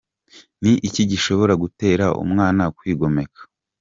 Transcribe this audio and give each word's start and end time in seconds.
Ni 0.61 0.73
iki 0.87 1.03
gishobora 1.11 1.53
gutera 1.63 2.05
umwana 2.23 2.63
kwigomeka. 2.77 3.41